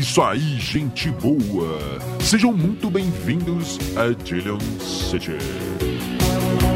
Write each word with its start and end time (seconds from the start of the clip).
isso 0.00 0.22
aí, 0.22 0.58
gente 0.58 1.10
boa! 1.10 1.78
Sejam 2.20 2.54
muito 2.54 2.90
bem-vindos 2.90 3.78
a 3.98 4.08
Dillion 4.24 4.58
City. 4.80 5.36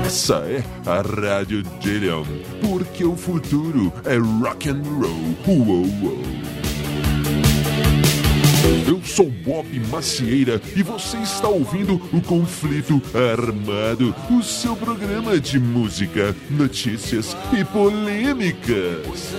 Essa 0.04 0.44
é 0.46 0.62
a 0.84 1.00
Rádio 1.00 1.62
Dillion, 1.80 2.24
porque 2.60 3.02
o 3.02 3.16
futuro 3.16 3.90
é 4.04 4.18
rock 4.18 4.68
and 4.68 4.82
roll. 4.82 5.34
Uou, 5.46 5.86
uou. 6.02 6.33
Eu 8.64 9.02
sou 9.04 9.28
Bob 9.28 9.78
Macieira 9.92 10.58
e 10.74 10.82
você 10.82 11.18
está 11.18 11.48
ouvindo 11.48 12.00
o 12.10 12.22
Conflito 12.22 13.00
Armado, 13.12 14.14
o 14.30 14.42
seu 14.42 14.74
programa 14.74 15.38
de 15.38 15.58
música, 15.58 16.34
notícias 16.50 17.36
e 17.52 17.62
polêmicas. 17.62 19.34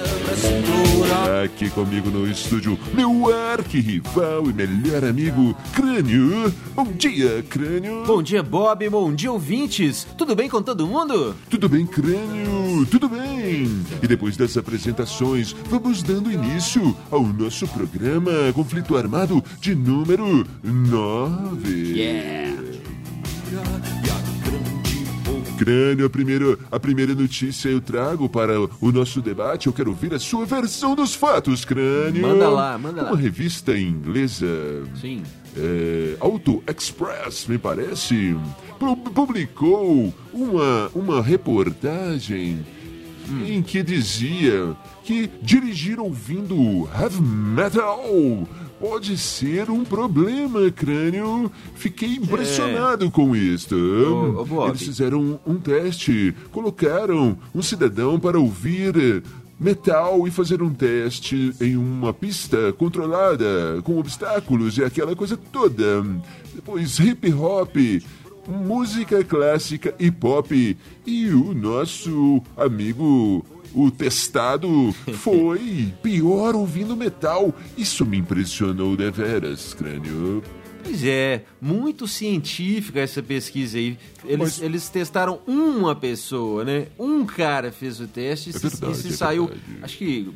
Aqui 1.43 1.71
comigo 1.71 2.11
no 2.11 2.29
estúdio, 2.29 2.77
meu 2.93 3.33
arquirrival 3.51 4.47
e 4.47 4.53
melhor 4.53 5.03
amigo, 5.03 5.57
Crânio. 5.73 6.53
Bom 6.75 6.91
dia, 6.91 7.43
Crânio. 7.49 8.03
Bom 8.05 8.21
dia, 8.21 8.43
Bob. 8.43 8.87
Bom 8.89 9.11
dia, 9.11 9.31
ouvintes. 9.31 10.05
Tudo 10.15 10.35
bem 10.35 10.47
com 10.47 10.61
todo 10.61 10.85
mundo? 10.85 11.35
Tudo 11.49 11.67
bem, 11.67 11.87
Crânio? 11.87 12.85
Tudo 12.91 13.09
bem. 13.09 13.83
E 14.03 14.07
depois 14.07 14.37
das 14.37 14.55
apresentações, 14.55 15.55
vamos 15.67 16.03
dando 16.03 16.31
início 16.31 16.95
ao 17.09 17.23
nosso 17.23 17.67
programa 17.67 18.31
Conflito 18.53 18.95
Armado 18.95 19.14
de 19.61 19.73
número 19.75 20.45
9. 20.61 21.93
Yeah. 21.97 22.53
Crânio, 25.57 26.05
a 26.05 26.09
primeira, 26.09 26.57
a 26.69 26.77
primeira 26.77 27.15
notícia 27.15 27.69
eu 27.69 27.79
trago 27.79 28.27
para 28.27 28.59
o 28.59 28.91
nosso 28.91 29.21
debate. 29.21 29.67
Eu 29.67 29.73
quero 29.73 29.91
ouvir 29.91 30.13
a 30.13 30.19
sua 30.19 30.45
versão 30.45 30.95
dos 30.95 31.15
fatos, 31.15 31.63
Crânio. 31.63 32.21
Manda 32.21 32.49
lá, 32.49 32.77
manda 32.77 33.03
lá. 33.03 33.11
Uma 33.11 33.17
revista 33.17 33.77
inglesa. 33.77 34.45
Sim. 34.99 35.23
É, 35.55 36.17
Auto 36.19 36.61
Express, 36.67 37.47
me 37.47 37.57
parece, 37.57 38.35
pu- 38.77 38.97
publicou 38.97 40.13
uma, 40.33 40.89
uma 40.93 41.21
reportagem 41.21 42.59
em 43.47 43.61
que 43.63 43.81
dizia 43.81 44.75
que 45.05 45.29
dirigir 45.41 45.99
ouvindo 45.99 46.87
heavy 46.99 47.21
metal 47.21 48.45
pode 48.87 49.17
ser 49.17 49.71
um 49.71 49.83
problema, 49.83 50.69
crânio. 50.69 51.51
Fiquei 51.73 52.17
impressionado 52.17 53.09
com 53.09 53.35
isto. 53.35 53.75
Ô, 53.75 54.45
Bob. 54.45 54.69
Eles 54.69 54.83
fizeram 54.83 55.39
um 55.43 55.55
teste, 55.55 56.35
colocaram 56.51 57.35
um 57.53 57.63
cidadão 57.63 58.19
para 58.19 58.39
ouvir 58.39 59.23
metal 59.59 60.27
e 60.27 60.31
fazer 60.31 60.61
um 60.61 60.71
teste 60.71 61.51
em 61.59 61.75
uma 61.75 62.13
pista 62.13 62.71
controlada, 62.73 63.81
com 63.83 63.97
obstáculos 63.97 64.77
e 64.77 64.83
aquela 64.83 65.15
coisa 65.15 65.35
toda. 65.35 66.03
Depois 66.53 66.99
hip 66.99 67.33
hop, 67.33 67.75
música 68.47 69.23
clássica 69.23 69.95
e 69.97 70.11
pop. 70.11 70.77
E 71.07 71.29
o 71.29 71.55
nosso 71.55 72.39
amigo, 72.55 73.43
o 73.75 73.91
testado, 73.91 74.93
foi 75.19 75.93
pior 76.01 76.55
ouvindo 76.55 76.95
metal. 76.95 77.53
Isso 77.77 78.05
me 78.05 78.17
impressionou 78.17 78.95
deveras, 78.95 79.73
crânio. 79.73 80.41
Pois 80.83 81.03
é, 81.03 81.43
muito 81.59 82.07
científica 82.07 82.99
essa 82.99 83.21
pesquisa 83.21 83.77
aí. 83.77 83.97
Eles, 84.23 84.37
Mas- 84.37 84.61
eles 84.61 84.87
testaram 84.87 85.39
uma 85.47 85.95
pessoa, 85.95 86.63
né? 86.63 86.87
Um 86.99 87.25
cara 87.25 87.71
fez 87.71 87.99
o 87.99 88.07
teste 88.07 88.51
e 88.51 88.55
É 88.55 88.59
se, 88.59 88.67
verdade, 88.67 88.93
e 88.93 88.95
se 88.95 89.07
é 89.07 89.11
saiu, 89.11 89.47
verdade. 89.47 89.79
acho 89.81 89.97
que 89.97 90.29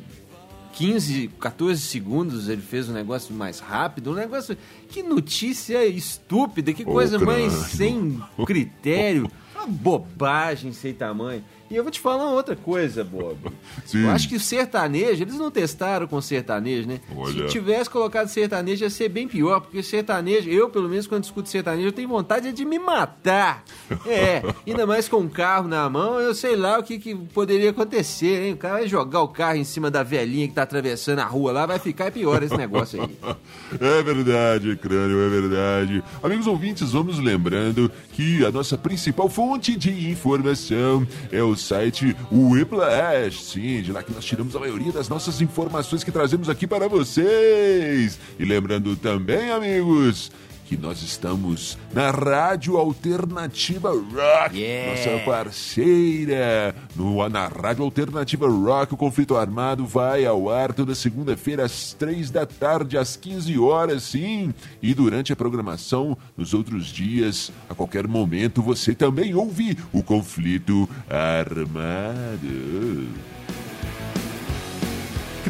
15, 0.72 1.30
14 1.38 1.80
segundos 1.80 2.48
ele 2.48 2.62
fez 2.62 2.88
um 2.88 2.92
negócio 2.92 3.34
mais 3.34 3.60
rápido. 3.60 4.10
Um 4.10 4.14
negócio. 4.14 4.56
Que 4.88 5.02
notícia 5.02 5.86
estúpida, 5.86 6.72
que 6.72 6.84
coisa 6.84 7.18
mais 7.18 7.52
crânio. 7.52 7.68
sem 7.68 8.20
critério. 8.44 9.30
Uma 9.54 9.66
bobagem 9.66 10.72
sem 10.72 10.92
tamanho. 10.94 11.44
E 11.70 11.76
eu 11.76 11.84
vou 11.84 11.92
te 11.92 12.00
falar 12.00 12.24
uma 12.24 12.32
outra 12.34 12.56
coisa, 12.56 13.04
Bob. 13.04 13.38
Sim. 13.86 14.02
Eu 14.02 14.10
acho 14.10 14.28
que 14.28 14.34
o 14.34 14.40
sertanejo, 14.40 15.22
eles 15.22 15.36
não 15.36 15.52
testaram 15.52 16.06
com 16.08 16.20
sertanejo, 16.20 16.88
né? 16.88 17.00
Olha. 17.14 17.32
Se 17.32 17.52
tivesse 17.52 17.88
colocado 17.88 18.26
sertanejo 18.26 18.82
ia 18.82 18.90
ser 18.90 19.08
bem 19.08 19.28
pior, 19.28 19.60
porque 19.60 19.80
sertanejo, 19.80 20.50
eu 20.50 20.68
pelo 20.68 20.88
menos 20.88 21.06
quando 21.06 21.22
escuto 21.22 21.48
sertanejo, 21.48 21.86
eu 21.86 21.92
tenho 21.92 22.08
vontade 22.08 22.52
de 22.52 22.64
me 22.64 22.78
matar. 22.78 23.64
É, 24.06 24.42
ainda 24.66 24.86
mais 24.86 25.08
com 25.08 25.18
um 25.18 25.28
carro 25.28 25.68
na 25.68 25.88
mão, 25.88 26.18
eu 26.18 26.34
sei 26.34 26.56
lá 26.56 26.78
o 26.78 26.82
que, 26.82 26.98
que 26.98 27.14
poderia 27.14 27.70
acontecer, 27.70 28.46
hein? 28.46 28.54
O 28.54 28.56
cara 28.56 28.74
vai 28.74 28.88
jogar 28.88 29.20
o 29.20 29.28
carro 29.28 29.56
em 29.56 29.64
cima 29.64 29.90
da 29.90 30.02
velhinha 30.02 30.48
que 30.48 30.54
tá 30.54 30.62
atravessando 30.62 31.20
a 31.20 31.24
rua 31.24 31.52
lá, 31.52 31.66
vai 31.66 31.78
ficar 31.78 32.10
pior 32.10 32.42
esse 32.42 32.56
negócio 32.56 33.02
aí. 33.02 33.10
É 33.80 34.02
verdade, 34.02 34.76
crânio, 34.76 35.20
é 35.20 35.28
verdade. 35.28 36.04
Amigos 36.22 36.46
ouvintes, 36.46 36.90
vamos 36.90 37.18
lembrando 37.18 37.90
que 38.12 38.44
a 38.44 38.50
nossa 38.50 38.76
principal 38.76 39.28
fonte 39.28 39.76
de 39.76 40.10
informação 40.10 41.06
é 41.30 41.40
o 41.42 41.54
site 41.60 42.16
Whiplash. 42.30 43.42
Sim, 43.42 43.82
de 43.82 43.92
lá 43.92 44.02
que 44.02 44.12
nós 44.12 44.24
tiramos 44.24 44.54
a 44.56 44.60
maioria 44.60 44.92
das 44.92 45.08
nossas 45.08 45.40
informações 45.40 46.02
que 46.02 46.10
trazemos 46.10 46.48
aqui 46.48 46.66
para 46.66 46.88
vocês. 46.88 48.18
E 48.38 48.44
lembrando 48.44 48.96
também, 48.96 49.50
amigos, 49.50 50.30
que 50.70 50.76
nós 50.76 51.02
estamos 51.02 51.76
na 51.92 52.12
Rádio 52.12 52.76
Alternativa 52.76 53.90
Rock, 53.90 54.56
Yeah. 54.56 54.90
nossa 55.16 55.24
parceira. 55.24 56.76
No, 56.94 57.28
na 57.28 57.48
Rádio 57.48 57.82
Alternativa 57.82 58.46
Rock, 58.48 58.94
o 58.94 58.96
Conflito 58.96 59.36
Armado 59.36 59.84
vai 59.84 60.24
ao 60.24 60.48
ar 60.48 60.72
toda 60.72 60.94
segunda-feira 60.94 61.64
às 61.64 61.92
três 61.92 62.30
da 62.30 62.46
tarde, 62.46 62.96
às 62.96 63.16
15 63.16 63.58
horas, 63.58 64.04
sim. 64.04 64.54
E 64.80 64.94
durante 64.94 65.32
a 65.32 65.36
programação, 65.36 66.16
nos 66.36 66.54
outros 66.54 66.86
dias, 66.86 67.50
a 67.68 67.74
qualquer 67.74 68.06
momento, 68.06 68.62
você 68.62 68.94
também 68.94 69.34
ouve 69.34 69.76
o 69.92 70.04
Conflito 70.04 70.88
Armado. 71.10 73.08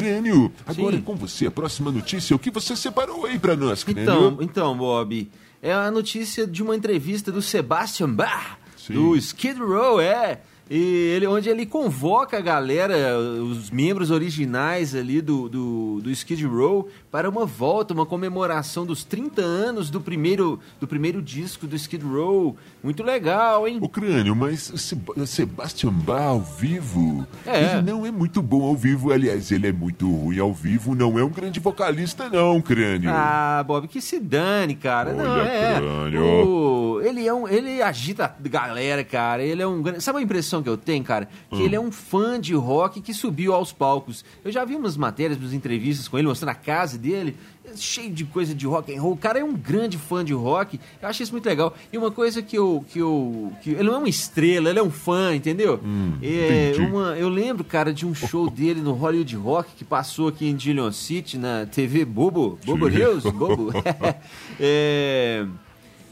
Crânio, 0.01 0.51
agora 0.65 0.95
Sim. 0.95 1.01
é 1.01 1.05
com 1.05 1.15
você 1.15 1.47
a 1.47 1.51
próxima 1.51 1.91
notícia. 1.91 2.35
O 2.35 2.39
que 2.39 2.49
você 2.51 2.75
separou 2.75 3.25
aí 3.25 3.37
pra 3.37 3.55
nós, 3.55 3.83
Crânio? 3.83 4.03
Então, 4.03 4.37
então, 4.41 4.77
Bob, 4.77 5.29
é 5.61 5.71
a 5.71 5.91
notícia 5.91 6.47
de 6.47 6.63
uma 6.63 6.75
entrevista 6.75 7.31
do 7.31 7.41
Sebastian 7.41 8.09
Bach, 8.09 8.57
Sim. 8.75 8.93
do 8.93 9.15
Skid 9.15 9.59
Row, 9.59 10.01
é. 10.01 10.41
E 10.73 11.11
ele, 11.13 11.27
onde 11.27 11.49
ele 11.49 11.65
convoca 11.65 12.37
a 12.37 12.41
galera, 12.41 13.19
os 13.19 13.69
membros 13.69 14.09
originais 14.09 14.95
ali 14.95 15.21
do, 15.21 15.49
do, 15.49 15.99
do 16.01 16.09
Skid 16.11 16.45
Row, 16.45 16.87
para 17.11 17.29
uma 17.29 17.45
volta, 17.45 17.93
uma 17.93 18.05
comemoração 18.05 18.85
dos 18.85 19.03
30 19.03 19.41
anos 19.41 19.89
do 19.89 19.99
primeiro, 19.99 20.61
do 20.79 20.87
primeiro 20.87 21.21
disco 21.21 21.67
do 21.67 21.75
Skid 21.75 22.05
Row. 22.05 22.55
Muito 22.81 23.03
legal, 23.03 23.67
hein? 23.67 23.79
O 23.81 23.89
crânio, 23.89 24.33
mas 24.33 24.71
Seb- 24.77 25.25
Sebastian 25.27 25.91
Bach 25.91 26.21
ao 26.21 26.39
vivo, 26.39 27.27
É. 27.45 27.73
ele 27.73 27.81
não 27.91 28.05
é 28.05 28.11
muito 28.11 28.41
bom 28.41 28.63
ao 28.63 28.75
vivo. 28.75 29.11
Aliás, 29.11 29.51
ele 29.51 29.67
é 29.67 29.73
muito 29.73 30.09
ruim 30.09 30.39
ao 30.39 30.53
vivo. 30.53 30.95
Não 30.95 31.19
é 31.19 31.23
um 31.23 31.29
grande 31.29 31.59
vocalista, 31.59 32.29
não, 32.29 32.61
crânio. 32.61 33.09
Ah, 33.13 33.61
Bob, 33.67 33.89
que 33.89 33.99
se 33.99 34.19
dane, 34.21 34.75
cara. 34.75 35.11
não, 35.13 35.29
Olha, 35.33 35.41
é. 35.41 35.75
crânio. 35.75 36.23
O- 36.47 37.01
ele 37.01 37.27
é 37.27 37.33
um. 37.33 37.45
Ele 37.47 37.81
agita 37.81 38.25
a 38.43 38.47
galera, 38.47 39.03
cara. 39.03 39.43
Ele 39.43 39.61
é 39.61 39.67
um 39.67 39.81
grande. 39.81 40.01
Sabe 40.01 40.19
a 40.19 40.21
impressão 40.21 40.60
que 40.63 40.69
eu 40.69 40.77
tenho, 40.77 41.03
cara? 41.03 41.27
Que 41.49 41.55
Hum. 41.57 41.61
ele 41.65 41.75
é 41.75 41.79
um 41.79 41.91
fã 41.91 42.39
de 42.39 42.53
rock 42.53 43.01
que 43.01 43.13
subiu 43.13 43.53
aos 43.53 43.71
palcos. 43.71 44.23
Eu 44.43 44.51
já 44.51 44.63
vi 44.65 44.75
umas 44.75 44.95
matérias, 44.97 45.37
umas 45.39 45.53
entrevistas 45.53 46.07
com 46.07 46.17
ele, 46.17 46.27
mostrando 46.27 46.49
a 46.51 46.55
casa 46.55 46.97
dele, 46.97 47.35
cheio 47.75 48.11
de 48.11 48.25
coisa 48.25 48.53
de 48.55 48.65
rock 48.65 48.93
and 48.95 49.01
roll. 49.01 49.13
O 49.13 49.17
cara 49.17 49.39
é 49.39 49.43
um 49.43 49.53
grande 49.53 49.97
fã 49.97 50.23
de 50.25 50.33
rock. 50.33 50.79
Eu 51.01 51.07
acho 51.07 51.21
isso 51.23 51.31
muito 51.31 51.45
legal. 51.45 51.73
E 51.91 51.97
uma 51.97 52.11
coisa 52.11 52.41
que 52.41 52.57
eu. 52.57 52.83
Que 52.89 52.99
eu 52.99 53.51
que 53.61 53.71
ele 53.71 53.83
não 53.83 53.95
é 53.95 53.97
uma 53.97 54.09
estrela, 54.09 54.69
ele 54.69 54.79
é 54.79 54.83
um 54.83 54.91
fã, 54.91 55.35
entendeu? 55.35 55.79
é, 55.81 55.85
Hum, 55.85 56.13
entendi. 56.21 56.81
uma, 56.81 57.15
eu 57.17 57.29
lembro, 57.29 57.63
cara, 57.63 57.93
de 57.93 58.05
um 58.05 58.13
show 58.15 58.49
dele 58.51 58.81
no 58.81 58.93
Hollywood 58.93 59.35
Rock 59.35 59.71
que 59.77 59.83
passou 59.85 60.27
aqui 60.27 60.47
em 60.47 60.55
Dillon 60.55 60.91
City, 60.91 61.37
na 61.37 61.65
TV 61.65 62.03
Bobo, 62.05 62.57
Bobo. 62.65 62.87
News, 62.89 63.23
Bobo. 63.23 63.71
é, 64.59 65.45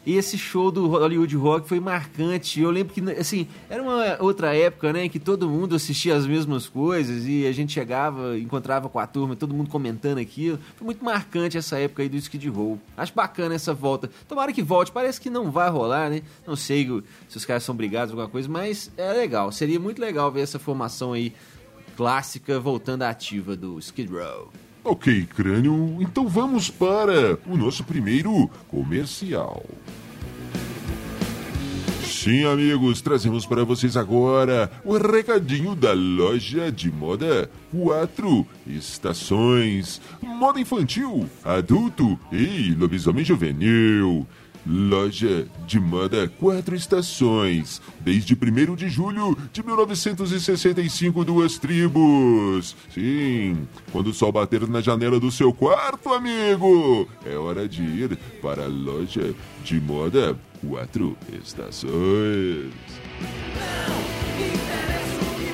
e 0.09 0.17
esse 0.17 0.39
show 0.39 0.71
do 0.71 0.87
Hollywood 0.87 1.35
Rock 1.35 1.69
foi 1.69 1.79
marcante. 1.79 2.59
Eu 2.59 2.71
lembro 2.71 2.91
que, 2.91 3.11
assim, 3.11 3.47
era 3.69 3.83
uma 3.83 4.17
outra 4.19 4.55
época, 4.55 4.91
né, 4.91 5.07
que 5.07 5.19
todo 5.19 5.47
mundo 5.47 5.75
assistia 5.75 6.15
as 6.15 6.25
mesmas 6.25 6.67
coisas 6.67 7.27
e 7.27 7.45
a 7.45 7.51
gente 7.51 7.73
chegava, 7.73 8.35
encontrava 8.35 8.89
com 8.89 8.97
a 8.97 9.05
turma, 9.05 9.35
todo 9.35 9.53
mundo 9.53 9.69
comentando 9.69 10.17
aquilo. 10.17 10.57
Foi 10.77 10.83
muito 10.83 11.05
marcante 11.05 11.59
essa 11.59 11.77
época 11.77 12.01
aí 12.01 12.09
do 12.09 12.17
Skid 12.17 12.49
Row. 12.49 12.79
Acho 12.97 13.13
bacana 13.13 13.53
essa 13.53 13.71
volta. 13.71 14.09
Tomara 14.27 14.51
que 14.51 14.63
volte. 14.63 14.91
Parece 14.91 15.21
que 15.21 15.29
não 15.29 15.51
vai 15.51 15.69
rolar, 15.69 16.09
né? 16.09 16.23
Não 16.47 16.55
sei 16.55 16.87
se 17.27 17.37
os 17.37 17.45
caras 17.45 17.61
são 17.61 17.75
brigados 17.75 18.11
ou 18.11 18.19
alguma 18.19 18.31
coisa, 18.31 18.49
mas 18.49 18.91
é 18.97 19.13
legal. 19.13 19.51
Seria 19.51 19.79
muito 19.79 20.01
legal 20.01 20.31
ver 20.31 20.41
essa 20.41 20.57
formação 20.57 21.13
aí 21.13 21.35
clássica 21.95 22.59
voltando 22.59 23.03
à 23.03 23.09
ativa 23.11 23.55
do 23.55 23.77
Skid 23.77 24.11
Row. 24.11 24.49
Ok, 24.89 25.27
crânio, 25.35 25.97
então 25.99 26.27
vamos 26.27 26.71
para 26.71 27.37
o 27.45 27.55
nosso 27.55 27.83
primeiro 27.83 28.49
comercial. 28.67 29.63
Sim, 32.03 32.43
amigos, 32.45 32.99
trazemos 32.99 33.45
para 33.45 33.63
vocês 33.63 33.95
agora 33.95 34.69
o 34.83 34.97
recadinho 34.97 35.75
da 35.75 35.93
loja 35.93 36.71
de 36.71 36.91
moda 36.91 37.51
Quatro 37.71 38.47
Estações. 38.65 40.01
Moda 40.23 40.59
infantil, 40.59 41.29
adulto 41.45 42.19
e 42.31 42.73
lobisomem 42.73 43.23
juvenil. 43.23 44.25
Loja 44.65 45.47
de 45.65 45.79
moda 45.79 46.27
Quatro 46.39 46.75
Estações. 46.75 47.81
Desde 47.99 48.33
1 48.35 48.75
de 48.75 48.89
julho 48.89 49.37
de 49.51 49.63
1965, 49.63 51.23
duas 51.25 51.57
tribos. 51.57 52.75
Sim, 52.93 53.67
quando 53.91 54.07
o 54.07 54.13
sol 54.13 54.31
bater 54.31 54.67
na 54.67 54.81
janela 54.81 55.19
do 55.19 55.31
seu 55.31 55.53
quarto, 55.53 56.13
amigo, 56.13 57.07
é 57.25 57.35
hora 57.35 57.67
de 57.67 57.81
ir 57.81 58.17
para 58.41 58.65
a 58.65 58.67
loja 58.67 59.33
de 59.63 59.79
moda 59.79 60.37
Quatro 60.61 61.17
Estações. 61.41 62.73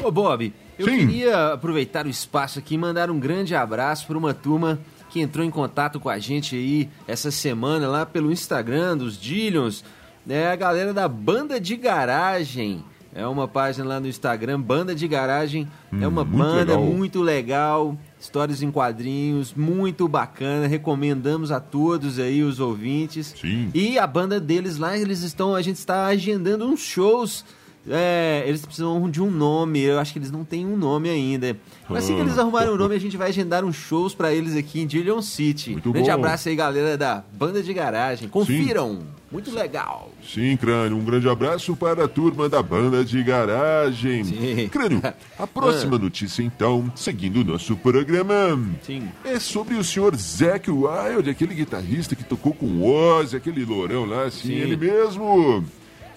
Ô 0.03 0.11
Bob, 0.11 0.53
eu 0.77 0.87
Sim. 0.87 0.97
queria 0.97 1.53
aproveitar 1.53 2.05
o 2.05 2.09
espaço 2.09 2.59
aqui 2.59 2.75
e 2.75 2.77
mandar 2.77 3.09
um 3.09 3.19
grande 3.19 3.55
abraço 3.55 4.05
para 4.05 4.17
uma 4.17 4.33
turma 4.33 4.79
que 5.15 5.21
entrou 5.21 5.45
em 5.45 5.49
contato 5.49 5.97
com 5.97 6.09
a 6.09 6.19
gente 6.19 6.57
aí 6.57 6.89
essa 7.07 7.31
semana 7.31 7.87
lá 7.87 8.05
pelo 8.05 8.33
Instagram 8.33 8.97
dos 8.97 9.17
Dillions, 9.17 9.81
né? 10.25 10.51
A 10.51 10.57
galera 10.57 10.93
da 10.93 11.07
Banda 11.07 11.57
de 11.57 11.77
Garagem. 11.77 12.83
É 13.13 13.25
uma 13.25 13.47
página 13.47 13.85
lá 13.87 13.97
no 13.97 14.09
Instagram, 14.09 14.59
Banda 14.59 14.93
de 14.93 15.07
Garagem. 15.07 15.69
é 15.89 16.05
Hum, 16.05 16.09
uma 16.09 16.25
muito 16.25 16.37
banda 16.37 16.73
legal. 16.73 16.81
muito 16.83 17.21
legal, 17.21 17.97
histórias 18.19 18.61
em 18.61 18.69
quadrinhos, 18.69 19.53
muito 19.53 20.05
bacana. 20.05 20.67
Recomendamos 20.67 21.49
a 21.49 21.61
todos 21.61 22.19
aí 22.19 22.43
os 22.43 22.59
ouvintes. 22.59 23.33
Sim. 23.39 23.71
E 23.73 23.97
a 23.97 24.05
banda 24.05 24.37
deles 24.37 24.77
lá, 24.77 24.97
eles 24.97 25.21
estão, 25.21 25.55
a 25.55 25.61
gente 25.61 25.77
está 25.77 26.07
agendando 26.07 26.65
uns 26.65 26.81
shows. 26.81 27.45
É, 27.89 28.43
eles 28.47 28.65
precisam 28.65 29.09
de 29.09 29.21
um 29.21 29.29
nome, 29.29 29.81
eu 29.81 29.99
acho 29.99 30.11
que 30.11 30.19
eles 30.19 30.31
não 30.31 30.43
têm 30.43 30.65
um 30.65 30.75
nome 30.75 31.09
ainda. 31.09 31.55
Mas 31.87 32.03
assim 32.03 32.15
que 32.15 32.21
eles 32.21 32.37
arrumarem 32.37 32.71
um 32.71 32.77
nome, 32.77 32.95
a 32.95 32.99
gente 32.99 33.15
vai 33.15 33.29
agendar 33.29 33.63
uns 33.63 33.75
shows 33.75 34.15
pra 34.15 34.33
eles 34.33 34.55
aqui 34.55 34.81
em 34.81 34.87
Dillion 34.87 35.21
City. 35.21 35.71
Muito 35.71 35.91
Grande 35.91 36.09
bom. 36.09 36.15
abraço 36.15 36.49
aí, 36.49 36.55
galera 36.55 36.97
da 36.97 37.23
Banda 37.33 37.61
de 37.61 37.73
Garagem. 37.73 38.27
Confiram! 38.27 38.99
Muito 39.31 39.51
legal. 39.53 40.11
Sim, 40.23 40.55
Crânio, 40.55 40.97
um 40.97 41.03
grande 41.03 41.27
abraço 41.27 41.75
para 41.75 42.05
a 42.05 42.07
turma 42.07 42.47
da 42.47 42.61
banda 42.63 43.03
de 43.03 43.21
garagem. 43.21 44.23
Sim. 44.23 44.69
Crânio, 44.69 45.01
a 45.37 45.45
próxima 45.45 45.97
notícia 45.99 46.41
então, 46.41 46.89
seguindo 46.95 47.41
o 47.41 47.43
nosso 47.43 47.75
programa. 47.75 48.57
Sim. 48.83 49.09
É 49.25 49.37
sobre 49.39 49.75
o 49.75 49.83
senhor 49.83 50.15
Zac 50.15 50.71
Wild, 50.71 51.29
aquele 51.29 51.53
guitarrista 51.53 52.15
que 52.15 52.23
tocou 52.23 52.53
com 52.53 52.65
o 52.65 52.85
Ozzy, 52.89 53.35
aquele 53.35 53.65
lourão 53.65 54.05
lá, 54.05 54.23
assim, 54.23 54.47
Sim. 54.47 54.53
ele 54.53 54.77
mesmo. 54.77 55.65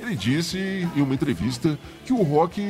Ele 0.01 0.15
disse 0.15 0.59
em 0.95 1.03
uma 1.03 1.15
entrevista 1.15 1.79
que 2.05 2.13
o 2.13 2.23
rock 2.23 2.61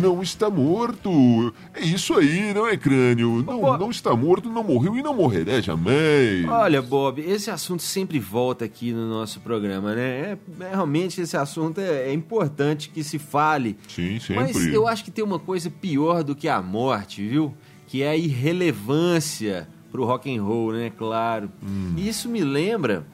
não 0.00 0.22
está 0.22 0.48
morto. 0.48 1.52
É 1.74 1.80
isso 1.80 2.14
aí, 2.14 2.54
não 2.54 2.66
é 2.66 2.76
crânio? 2.76 3.44
Não, 3.46 3.60
Bob. 3.60 3.80
não 3.80 3.90
está 3.90 4.16
morto, 4.16 4.48
não 4.48 4.64
morreu 4.64 4.96
e 4.96 5.02
não 5.02 5.14
morrerá 5.14 5.60
jamais. 5.60 6.48
Olha, 6.48 6.80
Bob, 6.80 7.20
esse 7.20 7.50
assunto 7.50 7.82
sempre 7.82 8.18
volta 8.18 8.64
aqui 8.64 8.92
no 8.92 9.08
nosso 9.08 9.40
programa, 9.40 9.94
né? 9.94 10.02
É, 10.02 10.38
é, 10.60 10.68
realmente 10.70 11.20
esse 11.20 11.36
assunto 11.36 11.80
é, 11.80 12.08
é 12.08 12.12
importante 12.12 12.88
que 12.88 13.04
se 13.04 13.18
fale. 13.18 13.76
Sim, 13.86 14.18
sempre. 14.18 14.44
Mas 14.44 14.66
eu 14.66 14.88
acho 14.88 15.04
que 15.04 15.10
tem 15.10 15.24
uma 15.24 15.38
coisa 15.38 15.68
pior 15.68 16.24
do 16.24 16.34
que 16.34 16.48
a 16.48 16.62
morte, 16.62 17.26
viu? 17.26 17.54
Que 17.86 18.02
é 18.02 18.08
a 18.08 18.16
irrelevância 18.16 19.68
pro 19.92 20.04
rock 20.04 20.34
and 20.34 20.42
roll, 20.42 20.72
né? 20.72 20.90
Claro. 20.96 21.50
Hum. 21.62 21.94
E 21.96 22.08
isso 22.08 22.28
me 22.28 22.42
lembra 22.42 23.06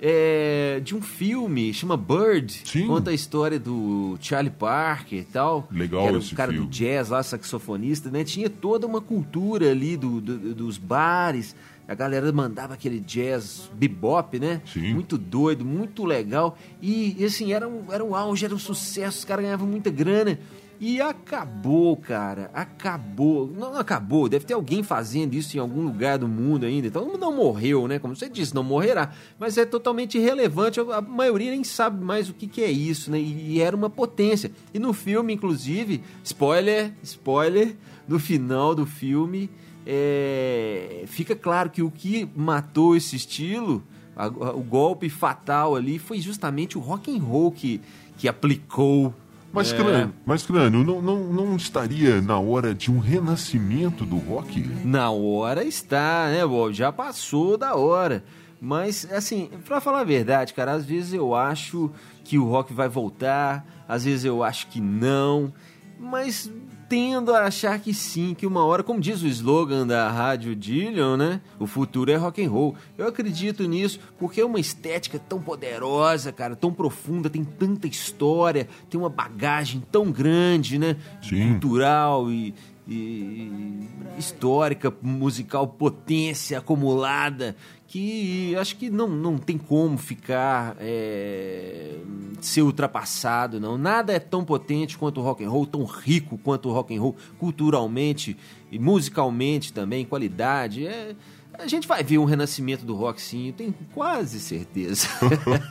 é, 0.00 0.80
de 0.84 0.94
um 0.94 1.02
filme, 1.02 1.72
chama 1.74 1.96
Bird. 1.96 2.62
Sim. 2.64 2.86
Conta 2.86 3.10
a 3.10 3.14
história 3.14 3.58
do 3.58 4.16
Charlie 4.20 4.50
Parker 4.52 5.18
e 5.20 5.24
tal. 5.24 5.66
Legal 5.70 6.02
que 6.02 6.08
era 6.08 6.18
o 6.18 6.34
cara 6.34 6.52
filme. 6.52 6.66
do 6.66 6.70
jazz 6.70 7.08
lá, 7.08 7.22
saxofonista, 7.22 8.10
né? 8.10 8.24
Tinha 8.24 8.48
toda 8.48 8.86
uma 8.86 9.00
cultura 9.00 9.70
ali 9.70 9.96
do, 9.96 10.20
do- 10.20 10.54
dos 10.54 10.78
bares. 10.78 11.54
A 11.86 11.94
galera 11.94 12.30
mandava 12.32 12.74
aquele 12.74 13.00
jazz 13.00 13.70
bebop, 13.74 14.38
né? 14.38 14.60
Sim. 14.72 14.92
Muito 14.92 15.16
doido, 15.16 15.64
muito 15.64 16.04
legal. 16.04 16.58
E, 16.82 17.16
e, 17.18 17.24
assim, 17.24 17.52
era 17.52 17.66
um, 17.66 17.84
era 17.90 18.04
um 18.04 18.14
auge, 18.14 18.44
era 18.44 18.54
um 18.54 18.58
sucesso, 18.58 19.18
os 19.20 19.24
caras 19.24 19.44
ganhavam 19.44 19.66
muita 19.66 19.88
grana. 19.90 20.38
E 20.80 21.00
acabou, 21.00 21.96
cara. 21.96 22.50
Acabou. 22.54 23.46
Não 23.48 23.76
acabou, 23.76 24.28
deve 24.28 24.44
ter 24.44 24.54
alguém 24.54 24.82
fazendo 24.82 25.34
isso 25.34 25.56
em 25.56 25.60
algum 25.60 25.82
lugar 25.82 26.18
do 26.18 26.28
mundo 26.28 26.64
ainda. 26.66 26.86
Então 26.86 27.16
não 27.18 27.34
morreu, 27.34 27.88
né? 27.88 27.98
Como 27.98 28.14
você 28.14 28.28
disse, 28.28 28.54
não 28.54 28.62
morrerá. 28.62 29.12
Mas 29.40 29.58
é 29.58 29.64
totalmente 29.66 30.16
irrelevante. 30.18 30.78
A 30.78 31.00
maioria 31.00 31.50
nem 31.50 31.64
sabe 31.64 32.02
mais 32.04 32.28
o 32.30 32.34
que, 32.34 32.46
que 32.46 32.62
é 32.62 32.70
isso, 32.70 33.10
né? 33.10 33.18
E, 33.18 33.54
e 33.56 33.60
era 33.60 33.74
uma 33.74 33.90
potência. 33.90 34.52
E 34.72 34.78
no 34.78 34.92
filme, 34.92 35.32
inclusive, 35.34 36.00
spoiler, 36.22 36.92
spoiler, 37.02 37.74
no 38.06 38.18
final 38.20 38.72
do 38.74 38.86
filme, 38.86 39.50
é, 39.84 41.02
fica 41.06 41.34
claro 41.34 41.70
que 41.70 41.82
o 41.82 41.90
que 41.90 42.28
matou 42.36 42.94
esse 42.96 43.16
estilo, 43.16 43.82
a- 44.16 44.26
a- 44.26 44.54
o 44.54 44.60
golpe 44.62 45.08
fatal 45.08 45.74
ali, 45.74 45.98
foi 45.98 46.20
justamente 46.20 46.78
o 46.78 46.80
rock 46.80 47.10
and 47.14 47.20
roll 47.22 47.50
que, 47.50 47.80
que 48.16 48.28
aplicou. 48.28 49.12
Mas, 49.52 49.72
é, 49.72 49.76
crânio, 49.76 50.14
mas, 50.26 50.42
crânio 50.44 50.84
não, 50.84 51.00
não, 51.00 51.24
não 51.32 51.56
estaria 51.56 52.20
na 52.20 52.38
hora 52.38 52.74
de 52.74 52.90
um 52.90 52.98
renascimento 52.98 54.04
do 54.04 54.16
rock? 54.16 54.60
Na 54.84 55.10
hora 55.10 55.64
está, 55.64 56.28
né, 56.30 56.46
Bob? 56.46 56.74
Já 56.74 56.92
passou 56.92 57.56
da 57.56 57.74
hora. 57.74 58.22
Mas, 58.60 59.08
assim, 59.10 59.48
pra 59.64 59.80
falar 59.80 60.00
a 60.00 60.04
verdade, 60.04 60.52
cara, 60.52 60.72
às 60.72 60.84
vezes 60.84 61.14
eu 61.14 61.34
acho 61.34 61.90
que 62.24 62.38
o 62.38 62.44
rock 62.44 62.74
vai 62.74 62.88
voltar, 62.88 63.64
às 63.88 64.04
vezes 64.04 64.24
eu 64.24 64.42
acho 64.42 64.66
que 64.66 64.80
não, 64.80 65.52
mas 65.98 66.50
tendo 66.88 67.34
a 67.34 67.44
achar 67.44 67.78
que 67.78 67.92
sim, 67.92 68.34
que 68.34 68.46
uma 68.46 68.64
hora, 68.64 68.82
como 68.82 69.00
diz 69.00 69.22
o 69.22 69.26
slogan 69.26 69.86
da 69.86 70.10
rádio 70.10 70.56
Dillion, 70.56 71.16
né? 71.16 71.40
O 71.58 71.66
futuro 71.66 72.10
é 72.10 72.16
rock 72.16 72.42
and 72.42 72.50
roll. 72.50 72.74
Eu 72.96 73.06
acredito 73.06 73.64
nisso 73.68 74.00
porque 74.18 74.40
é 74.40 74.44
uma 74.44 74.58
estética 74.58 75.18
tão 75.18 75.40
poderosa, 75.40 76.32
cara, 76.32 76.56
tão 76.56 76.72
profunda, 76.72 77.28
tem 77.28 77.44
tanta 77.44 77.86
história, 77.86 78.68
tem 78.88 78.98
uma 78.98 79.10
bagagem 79.10 79.82
tão 79.92 80.10
grande, 80.10 80.78
né? 80.78 80.96
Sim. 81.22 81.50
Cultural 81.52 82.30
e, 82.30 82.54
e 82.88 83.86
histórica, 84.16 84.92
musical, 85.02 85.68
potência 85.68 86.58
acumulada, 86.58 87.54
que 87.86 88.56
acho 88.56 88.76
que 88.76 88.88
não, 88.88 89.08
não 89.08 89.36
tem 89.36 89.58
como 89.58 89.98
ficar 89.98 90.76
é, 90.80 91.98
ser 92.40 92.62
ultrapassado, 92.62 93.60
não. 93.60 93.76
Nada 93.76 94.12
é 94.12 94.18
tão 94.18 94.44
potente 94.44 94.96
quanto 94.96 95.20
o 95.20 95.22
rock 95.22 95.44
and 95.44 95.50
roll, 95.50 95.66
tão 95.66 95.84
rico 95.84 96.38
quanto 96.38 96.68
o 96.70 96.72
rock 96.72 96.96
and 96.96 97.00
roll, 97.00 97.16
culturalmente 97.38 98.36
e 98.72 98.78
musicalmente 98.78 99.72
também, 99.72 100.04
qualidade. 100.04 100.86
É, 100.86 101.14
a 101.58 101.66
gente 101.66 101.88
vai 101.88 102.04
ver 102.04 102.18
um 102.18 102.24
renascimento 102.24 102.84
do 102.84 102.94
rock, 102.94 103.20
sim, 103.20 103.48
eu 103.48 103.52
tenho 103.52 103.74
quase 103.92 104.38
certeza. 104.38 105.08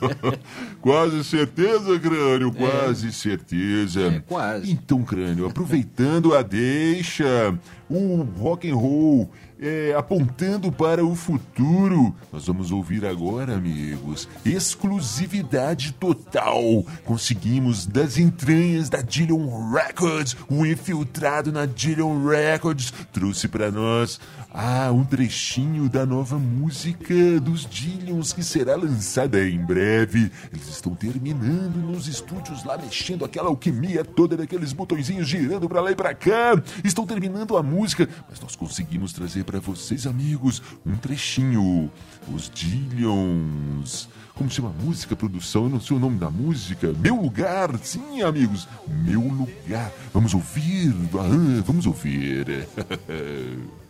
Quase 0.80 1.24
certeza, 1.24 1.98
crânio, 1.98 2.52
quase 2.52 3.12
certeza. 3.12 4.02
É, 4.02 4.20
quase. 4.20 4.70
Então, 4.70 5.02
crânio, 5.02 5.46
aproveitando 5.46 6.34
a 6.34 6.42
deixa, 6.42 7.58
o 7.88 8.22
rock 8.38 8.70
and 8.70 8.76
roll 8.76 9.30
é, 9.60 9.94
apontando 9.96 10.70
para 10.70 11.04
o 11.04 11.14
futuro. 11.14 12.14
Nós 12.32 12.46
vamos 12.46 12.70
ouvir 12.70 13.04
agora, 13.04 13.54
amigos, 13.54 14.28
exclusividade 14.44 15.92
total. 15.92 16.84
Conseguimos 17.04 17.86
das 17.86 18.18
entranhas 18.18 18.88
da 18.88 19.00
Dillion 19.00 19.72
Records, 19.72 20.36
um 20.50 20.64
infiltrado 20.64 21.52
na 21.52 21.66
Dillion 21.66 22.26
Records 22.26 22.92
trouxe 23.12 23.48
para 23.48 23.70
nós 23.70 24.20
ah, 24.50 24.90
um 24.92 25.04
trechinho 25.04 25.88
da 25.88 26.06
nova 26.06 26.38
música 26.38 27.14
dos 27.40 27.66
Dillions 27.66 28.32
que 28.32 28.42
será 28.42 28.76
lançada 28.76 29.46
em 29.46 29.58
breve. 29.58 30.30
Eles 30.52 30.68
estão 30.68 30.94
terminando 30.94 31.76
nos 31.76 32.08
estúdios 32.08 32.64
lá, 32.64 32.78
mexendo 32.78 33.24
aquela 33.24 33.48
alquimia 33.48 34.04
toda 34.04 34.36
daqueles 34.36 34.72
botõezinhos 34.72 35.28
girando 35.28 35.68
pra 35.68 35.80
lá 35.80 35.90
e 35.90 35.96
pra 35.96 36.14
cá. 36.14 36.60
Estão 36.82 37.06
terminando 37.06 37.56
a 37.56 37.62
música, 37.62 38.08
mas 38.28 38.40
nós 38.40 38.56
conseguimos 38.56 39.12
trazer 39.12 39.44
pra 39.48 39.60
vocês, 39.60 40.06
amigos, 40.06 40.62
um 40.84 40.94
trechinho. 40.94 41.90
Os 42.34 42.50
Dillions. 42.54 44.06
Como 44.34 44.50
chama 44.50 44.68
a 44.68 44.84
música, 44.84 45.16
produção? 45.16 45.64
Eu 45.64 45.70
não 45.70 45.80
sei 45.80 45.96
o 45.96 46.00
nome 46.00 46.18
da 46.18 46.28
música. 46.28 46.92
Meu 46.92 47.16
lugar, 47.16 47.70
sim, 47.82 48.20
amigos. 48.20 48.68
Meu 48.86 49.22
lugar. 49.22 49.90
Vamos 50.12 50.34
ouvir. 50.34 50.94
Ah, 51.14 51.62
vamos 51.64 51.86
ouvir. 51.86 52.68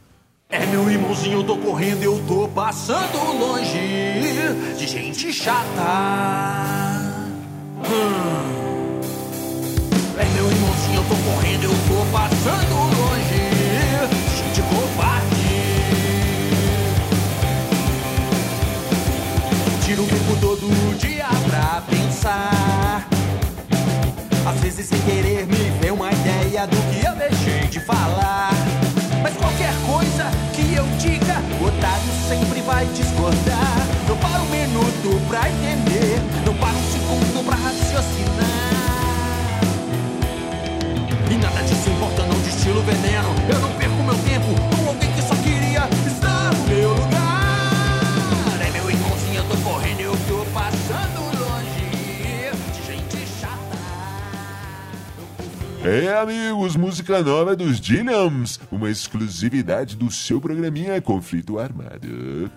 É 0.51 0.65
meu 0.65 0.91
irmãozinho, 0.91 1.41
eu 1.41 1.45
tô 1.45 1.59
correndo, 1.59 2.03
eu 2.03 2.25
tô 2.27 2.49
passando 2.49 3.19
longe 3.39 4.79
de 4.79 4.87
gente 4.87 5.31
chata. 5.31 6.88
Sem 24.89 24.99
querer 25.03 25.47
me 25.47 25.71
vem 25.81 25.91
uma 25.91 26.11
ideia 26.11 26.67
do 26.67 26.77
que 26.91 27.07
eu 27.07 27.15
deixei 27.15 27.69
de 27.69 27.79
falar. 27.79 28.53
Mas 29.23 29.37
qualquer 29.37 29.75
coisa 29.87 30.31
que 30.55 30.75
eu 30.75 30.85
diga, 30.99 31.43
o 31.61 31.67
otário 31.67 32.11
sempre 32.27 32.63
vai 32.63 32.87
discordar. 32.87 33.87
Não 34.09 34.17
para 34.17 34.41
um 34.41 34.47
minuto 34.47 35.21
pra 35.29 35.51
entender, 35.51 36.23
não 36.47 36.55
para 36.55 36.71
um 36.71 36.91
segundo 36.91 37.45
pra 37.45 37.57
raciocinar. 37.57 38.49
E 41.31 41.35
nada 41.37 41.63
disso 41.65 41.91
importa, 41.91 42.25
não 42.25 42.41
de 42.41 42.49
estilo 42.49 42.83
veneno. 42.83 43.29
Eu 43.47 43.59
não 43.61 43.71
perco 43.73 44.03
meu 44.03 44.15
tempo 44.25 44.78
É, 55.89 56.19
amigos, 56.19 56.77
música 56.77 57.23
nova 57.23 57.57
dos 57.57 57.81
Dilliams, 57.81 58.61
uma 58.71 58.91
exclusividade 58.91 59.97
do 59.97 60.11
seu 60.11 60.39
programinha 60.39 61.01
Conflito 61.01 61.59
Armado. 61.59 62.51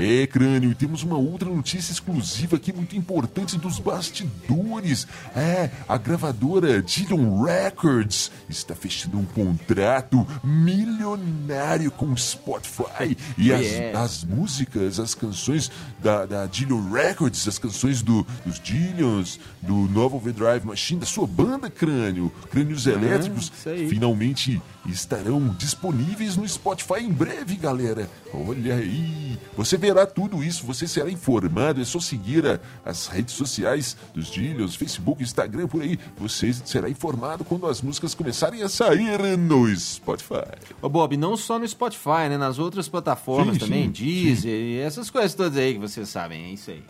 É, 0.00 0.26
Crânio, 0.26 0.70
e 0.70 0.74
temos 0.74 1.02
uma 1.02 1.16
outra 1.16 1.48
notícia 1.48 1.92
exclusiva 1.92 2.56
aqui 2.56 2.72
muito 2.72 2.96
importante 2.96 3.58
dos 3.58 3.78
bastidores. 3.78 5.06
É, 5.36 5.70
a 5.88 5.96
gravadora 5.98 6.82
Dillion 6.82 7.42
Records 7.42 8.30
está 8.48 8.74
fechando 8.74 9.18
um 9.18 9.24
contrato 9.24 10.26
milionário 10.42 11.90
com 11.90 12.06
o 12.06 12.16
Spotify. 12.16 13.16
E 13.36 13.52
as, 13.52 13.60
Yeah. 13.70 14.00
as 14.00 14.24
músicas, 14.24 14.98
as 14.98 15.14
canções 15.14 15.70
da, 16.02 16.24
da 16.26 16.46
Dillion 16.46 16.90
Records, 16.90 17.46
as 17.46 17.58
canções 17.58 18.02
do, 18.02 18.26
dos 18.44 18.58
Dillions, 18.58 19.38
do 19.62 19.74
novo 19.74 20.16
Overdrive 20.16 20.66
Machine, 20.66 21.00
da 21.00 21.06
sua 21.06 21.26
banda 21.26 21.68
Crânio, 21.70 22.32
Crânios 22.50 22.86
Elétricos, 22.86 23.52
finalmente 23.88 24.60
estarão 24.86 25.54
disponíveis 25.58 26.36
no 26.36 26.48
Spotify 26.48 27.00
em 27.00 27.12
breve, 27.12 27.54
galera. 27.56 28.08
Olha 28.32 28.74
aí, 28.76 29.38
você 29.56 29.76
verá 29.92 30.06
tudo 30.06 30.42
isso, 30.42 30.64
você 30.64 30.86
será 30.86 31.10
informado. 31.10 31.80
É 31.80 31.84
só 31.84 31.98
seguir 32.00 32.46
a- 32.46 32.60
as 32.84 33.06
redes 33.08 33.34
sociais 33.34 33.96
dos 34.14 34.28
Dillions, 34.30 34.74
Facebook, 34.74 35.22
Instagram, 35.22 35.66
por 35.66 35.82
aí. 35.82 35.98
Você 36.18 36.52
será 36.52 36.88
informado 36.88 37.44
quando 37.44 37.66
as 37.66 37.82
músicas 37.82 38.14
começarem 38.14 38.62
a 38.62 38.68
sair 38.68 39.18
no 39.36 39.66
Spotify. 39.76 40.44
Ô, 40.80 40.88
Bob, 40.88 41.16
não 41.16 41.36
só 41.36 41.58
no 41.58 41.66
Spotify, 41.66 42.28
né? 42.28 42.38
Nas 42.38 42.58
outras 42.58 42.88
plataformas 42.88 43.54
Sim, 43.54 43.60
também, 43.60 43.84
sim, 43.84 43.90
Deezer 43.90 44.52
e 44.52 44.78
essas 44.78 45.10
coisas 45.10 45.34
todas 45.34 45.56
aí 45.58 45.74
que 45.74 45.80
vocês 45.80 46.08
sabem, 46.08 46.44
é 46.44 46.50
isso 46.50 46.70
aí. 46.70 46.82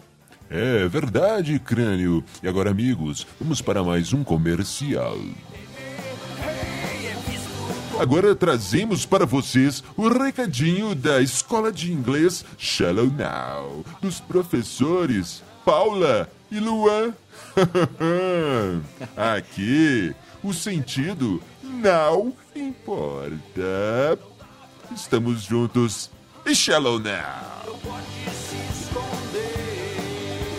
É 0.50 0.88
verdade, 0.88 1.58
crânio. 1.60 2.24
E 2.42 2.48
agora, 2.48 2.70
amigos, 2.70 3.26
vamos 3.40 3.62
para 3.62 3.84
mais 3.84 4.12
um 4.12 4.24
comercial. 4.24 5.16
Agora 8.00 8.34
trazemos 8.34 9.04
para 9.04 9.26
vocês 9.26 9.84
o 9.94 10.08
recadinho 10.08 10.94
da 10.94 11.20
escola 11.20 11.70
de 11.70 11.92
inglês 11.92 12.42
Shallow 12.56 13.10
Now, 13.10 13.84
dos 14.00 14.18
professores 14.18 15.42
Paula 15.66 16.26
e 16.50 16.58
Luan. 16.58 17.12
Aqui, 19.14 20.14
o 20.42 20.54
sentido 20.54 21.42
não 21.62 22.32
importa. 22.56 24.18
Estamos 24.96 25.42
juntos 25.42 26.10
e 26.46 26.54
Shallow 26.54 26.98
Now. 26.98 27.60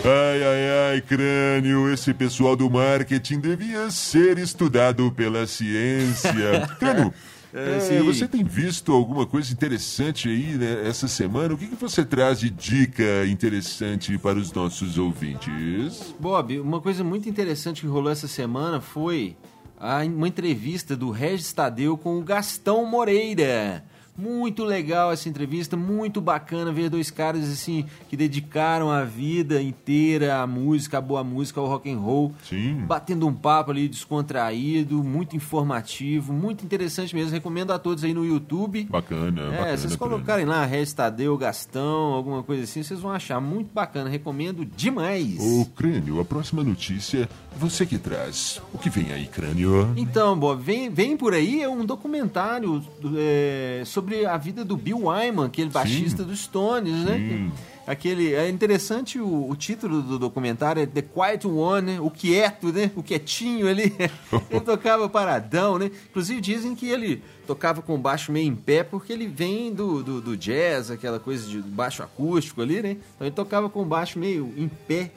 Ai, 0.04 0.42
ai, 0.42 0.94
ai, 0.94 1.00
crânio, 1.00 1.92
esse 1.92 2.12
pessoal 2.12 2.56
do 2.56 2.68
marketing 2.68 3.38
devia 3.38 3.88
ser 3.88 4.36
estudado 4.36 5.12
pela 5.12 5.46
ciência. 5.46 6.68
crânio, 6.80 7.14
É, 7.54 7.96
é, 7.96 8.02
você 8.02 8.26
tem 8.26 8.42
visto 8.42 8.92
alguma 8.92 9.26
coisa 9.26 9.52
interessante 9.52 10.28
aí 10.28 10.54
né, 10.56 10.88
essa 10.88 11.06
semana? 11.06 11.52
O 11.52 11.58
que, 11.58 11.66
que 11.66 11.74
você 11.74 12.04
traz 12.04 12.40
de 12.40 12.48
dica 12.48 13.26
interessante 13.26 14.16
para 14.16 14.38
os 14.38 14.50
nossos 14.52 14.96
ouvintes? 14.98 16.14
Bob, 16.18 16.58
uma 16.60 16.80
coisa 16.80 17.04
muito 17.04 17.28
interessante 17.28 17.82
que 17.82 17.86
rolou 17.86 18.10
essa 18.10 18.26
semana 18.26 18.80
foi 18.80 19.36
a- 19.78 20.02
uma 20.04 20.28
entrevista 20.28 20.96
do 20.96 21.10
Regis 21.10 21.52
Tadeu 21.52 21.98
com 21.98 22.18
o 22.18 22.22
Gastão 22.22 22.86
Moreira. 22.86 23.84
Muito 24.16 24.62
legal 24.62 25.10
essa 25.10 25.26
entrevista, 25.28 25.74
muito 25.74 26.20
bacana 26.20 26.70
ver 26.70 26.90
dois 26.90 27.10
caras 27.10 27.50
assim 27.50 27.86
que 28.10 28.16
dedicaram 28.16 28.90
a 28.90 29.04
vida 29.04 29.60
inteira 29.62 30.36
à 30.42 30.46
música, 30.46 30.98
à 30.98 31.00
boa 31.00 31.24
música, 31.24 31.58
ao 31.58 31.66
rock 31.66 31.90
and 31.90 31.98
roll, 31.98 32.34
Sim. 32.46 32.74
batendo 32.86 33.26
um 33.26 33.32
papo 33.32 33.70
ali 33.70 33.88
descontraído, 33.88 35.02
muito 35.02 35.34
informativo, 35.34 36.30
muito 36.30 36.62
interessante 36.62 37.14
mesmo. 37.14 37.32
Recomendo 37.32 37.72
a 37.72 37.78
todos 37.78 38.04
aí 38.04 38.12
no 38.12 38.24
YouTube. 38.26 38.84
Bacana, 38.90 39.42
É, 39.44 39.50
bacana. 39.50 39.76
vocês 39.78 39.96
colocarem 39.96 40.44
lá 40.44 40.64
Regis 40.66 40.92
Tadeu, 40.92 41.36
Gastão, 41.38 42.12
alguma 42.12 42.42
coisa 42.42 42.64
assim, 42.64 42.82
vocês 42.82 43.00
vão 43.00 43.12
achar 43.12 43.40
muito 43.40 43.72
bacana. 43.72 44.10
Recomendo 44.10 44.64
demais. 44.66 45.38
Ô, 45.40 45.64
crânio, 45.74 46.20
a 46.20 46.24
próxima 46.24 46.62
notícia, 46.62 47.26
você 47.56 47.86
que 47.86 47.96
traz. 47.96 48.60
O 48.74 48.78
que 48.78 48.90
vem 48.90 49.10
aí, 49.10 49.26
crânio? 49.26 49.90
Então, 49.96 50.38
Bob, 50.38 50.62
vem, 50.62 50.90
vem 50.90 51.16
por 51.16 51.32
aí 51.32 51.62
é 51.62 51.68
um 51.68 51.84
documentário 51.86 52.82
é, 53.16 53.82
sobre 53.86 54.01
a 54.28 54.36
vida 54.36 54.64
do 54.64 54.76
Bill 54.76 55.06
Wyman, 55.06 55.46
aquele 55.46 55.70
baixista 55.70 56.24
dos 56.24 56.40
Stones, 56.40 57.04
né? 57.04 57.16
Sim. 57.16 57.52
Aquele, 57.84 58.32
é 58.32 58.48
interessante 58.48 59.18
o, 59.18 59.50
o 59.50 59.56
título 59.56 60.02
do 60.02 60.16
documentário, 60.16 60.82
é 60.82 60.86
The 60.86 61.02
Quiet 61.02 61.46
One, 61.46 61.92
né? 61.92 62.00
O 62.00 62.10
quieto, 62.10 62.72
né? 62.72 62.92
O 62.94 63.02
quietinho 63.02 63.68
ali. 63.68 63.92
ele 64.50 64.60
tocava 64.60 65.08
paradão, 65.08 65.78
né? 65.78 65.90
Inclusive 66.10 66.40
dizem 66.40 66.76
que 66.76 66.86
ele 66.86 67.22
tocava 67.44 67.82
com 67.82 67.98
baixo 67.98 68.30
meio 68.30 68.46
em 68.46 68.54
pé 68.54 68.84
porque 68.84 69.12
ele 69.12 69.26
vem 69.26 69.74
do, 69.74 70.02
do, 70.02 70.20
do 70.20 70.36
jazz, 70.36 70.90
aquela 70.92 71.18
coisa 71.18 71.48
de 71.48 71.58
baixo 71.58 72.02
acústico 72.02 72.62
ali, 72.62 72.80
né? 72.80 72.96
Então 73.16 73.26
ele 73.26 73.34
tocava 73.34 73.68
com 73.68 73.84
baixo 73.84 74.18
meio 74.18 74.52
em 74.56 74.68
pé. 74.68 75.10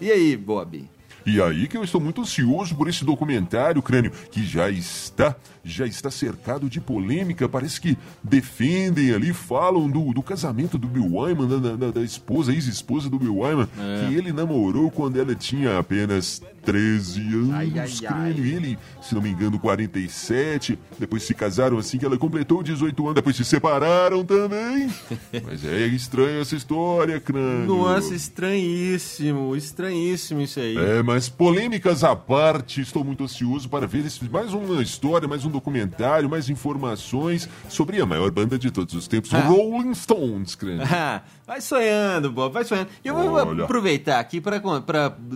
E 0.00 0.10
aí, 0.10 0.36
Bob? 0.36 0.88
E 1.26 1.42
aí 1.42 1.66
que 1.66 1.76
eu 1.76 1.82
estou 1.82 2.00
muito 2.00 2.20
ansioso 2.20 2.76
por 2.76 2.88
esse 2.88 3.04
documentário, 3.04 3.82
Crânio, 3.82 4.12
que 4.30 4.46
já 4.46 4.70
está, 4.70 5.34
já 5.66 5.86
está 5.86 6.10
cercado 6.10 6.70
de 6.70 6.80
polêmica. 6.80 7.48
Parece 7.48 7.80
que 7.80 7.98
defendem 8.22 9.12
ali, 9.12 9.32
falam 9.32 9.90
do, 9.90 10.12
do 10.12 10.22
casamento 10.22 10.78
do 10.78 10.86
Bill 10.86 11.14
Wyman, 11.16 11.48
da, 11.60 11.76
da- 11.76 11.90
da 11.90 12.02
esposa, 12.02 12.52
ex-esposa 12.52 13.10
do 13.10 13.18
Bill 13.18 13.36
Wyman, 13.38 13.68
É. 13.78 14.06
que 14.08 14.14
ele 14.14 14.32
namorou 14.32 14.90
quando 14.90 15.18
ela 15.20 15.34
tinha 15.34 15.78
apenas 15.78 16.40
13 16.64 17.20
anos, 17.20 17.50
Ai, 17.54 17.72
ai, 17.78 17.88
Crânio. 17.88 18.42
ai. 18.42 18.48
E 18.48 18.54
ele, 18.54 18.78
se 19.00 19.14
não 19.14 19.22
me 19.22 19.30
engano, 19.30 19.58
47. 19.58 20.78
Depois 20.98 21.22
se 21.22 21.32
casaram 21.34 21.78
assim 21.78 21.96
que 21.98 22.04
ela 22.04 22.16
completou 22.18 22.62
18 22.62 23.02
anos, 23.04 23.14
depois 23.14 23.36
se 23.36 23.44
separaram 23.44 24.24
também. 24.24 24.90
Mas 25.44 25.64
é 25.64 25.86
estranha 25.86 26.40
essa 26.40 26.56
história, 26.56 27.20
Crânio. 27.20 27.66
Nossa, 27.66 28.14
estranhíssimo, 28.14 29.54
estranhíssimo 29.56 30.40
isso 30.40 30.58
aí. 30.60 30.76
É, 30.76 31.02
mas 31.02 31.28
polêmicas 31.28 32.02
à 32.04 32.14
parte, 32.16 32.80
estou 32.80 33.04
muito 33.04 33.24
ansioso 33.24 33.68
para 33.68 33.86
ver 33.86 34.04
esse- 34.04 34.28
mais 34.28 34.52
uma 34.52 34.82
história, 34.82 35.28
mais 35.28 35.44
um 35.44 35.50
documentário, 35.56 36.28
mais 36.28 36.48
informações 36.48 37.48
sobre 37.68 38.00
a 38.00 38.06
maior 38.06 38.30
banda 38.30 38.58
de 38.58 38.70
todos 38.70 38.94
os 38.94 39.08
tempos, 39.08 39.32
Ah. 39.34 39.40
Rolling 39.40 39.94
Stones, 39.94 40.54
crânio. 40.54 40.86
Ah, 40.90 41.22
vai 41.46 41.60
sonhando, 41.60 42.30
Bob, 42.30 42.52
vai 42.52 42.64
sonhando. 42.64 42.88
E 43.04 43.08
eu 43.08 43.14
vou 43.14 43.32
Olha. 43.32 43.64
aproveitar 43.64 44.20
aqui 44.20 44.40
para 44.40 44.60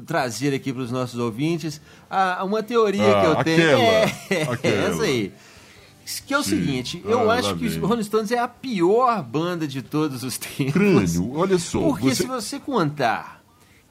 trazer 0.06 0.54
aqui 0.54 0.72
para 0.72 0.82
os 0.82 0.90
nossos 0.92 1.18
ouvintes 1.18 1.80
ah, 2.10 2.42
uma 2.44 2.62
teoria 2.62 3.02
Ah, 3.16 3.20
que 3.20 3.26
eu 3.26 3.44
tenho. 3.44 3.62
aquela, 3.76 3.82
é, 4.30 4.42
aquela. 4.52 4.88
essa 4.88 5.02
aí. 5.02 5.32
Que 6.26 6.34
é 6.34 6.38
o 6.38 6.42
Sim. 6.42 6.50
seguinte, 6.50 7.02
eu 7.04 7.30
Ah, 7.30 7.34
acho 7.34 7.54
que 7.56 7.66
os. 7.66 7.76
Rolling 7.76 8.02
Stones 8.02 8.32
é 8.32 8.38
a 8.38 8.48
pior 8.48 9.22
banda 9.22 9.66
de 9.66 9.80
todos 9.80 10.24
os 10.24 10.36
tempos. 10.38 10.72
Crânio, 10.72 11.32
olha 11.36 11.56
só. 11.58 11.78
Porque 11.80 12.08
você... 12.14 12.22
se 12.22 12.26
você 12.28 12.58
contar 12.58 13.40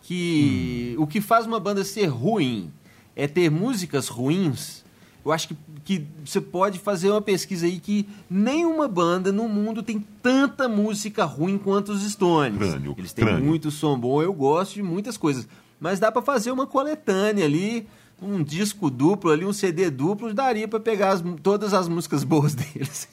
que 0.02 0.96
o 0.98 1.08
que 1.08 1.22
faz 1.22 1.46
uma 1.46 1.60
banda 1.60 1.84
ser 1.84 2.08
ruim 2.08 2.72
é 3.16 3.28
ter 3.28 3.50
músicas 3.50 4.08
ruins, 4.08 4.84
eu 5.26 5.32
acho 5.32 5.48
que, 5.50 5.58
que 5.84 6.08
você 6.26 6.40
pode 6.42 6.80
fazer 6.80 7.10
uma 7.12 7.22
pesquisa 7.22 7.66
aí 7.66 7.80
que 7.80 8.08
nenhuma 8.30 8.88
banda 8.88 9.32
no 9.32 9.48
mundo 9.50 9.82
tem 9.84 10.00
tanta 10.22 10.68
música 10.70 11.26
ruim 11.26 11.58
quanto 11.58 11.92
os 11.92 12.04
Stones. 12.10 12.58
Crânio, 12.58 12.96
Eles 12.98 13.14
têm 13.14 13.26
crânio. 13.26 13.44
muito 13.46 13.70
som 13.72 14.00
bom, 14.00 14.22
eu 14.22 14.34
gosto 14.34 14.76
de 14.76 14.84
muitas 14.84 15.18
coisas. 15.18 15.48
Mas 15.80 16.00
dá 16.00 16.12
pra 16.12 16.22
fazer 16.22 16.52
uma 16.52 16.68
coletânea 16.68 17.46
ali, 17.46 17.88
um 18.22 18.44
disco 18.44 18.90
duplo 18.90 19.32
ali, 19.32 19.46
um 19.46 19.54
CD 19.54 19.90
duplo, 19.90 20.34
daria 20.34 20.68
pra 20.68 20.78
pegar 20.80 21.12
as- 21.14 21.24
todas 21.42 21.74
as 21.74 21.88
músicas 21.88 22.24
boas 22.26 22.54
deles. 22.56 23.08